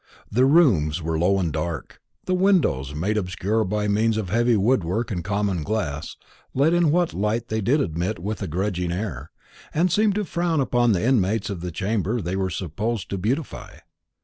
[0.31, 5.11] The rooms were low and dark; the windows, made obscure by means of heavy woodwork
[5.11, 6.17] and common glass,
[6.55, 9.29] let in what light they did admit with a grudging air,
[9.75, 13.75] and seemed to frown upon the inmates of the chamber they were supposed to beautify.